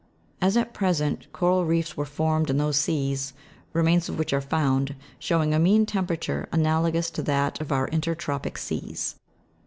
As 0.41 0.57
at 0.57 0.73
present, 0.73 1.31
coral 1.31 1.63
reefs 1.63 1.95
were 1.95 2.05
formed 2.07 2.49
in 2.49 2.57
those 2.57 2.77
seas, 2.77 3.33
remains 3.71 4.09
of 4.09 4.17
which 4.17 4.33
are 4.33 4.41
found, 4.41 4.95
showing 5.19 5.53
a 5.53 5.59
mean 5.59 5.85
temperature, 5.85 6.49
analogous 6.51 7.11
to 7.11 7.21
that 7.21 7.61
of 7.61 7.71
our 7.71 7.87
intertropic 7.89 8.57
seas. 8.57 9.17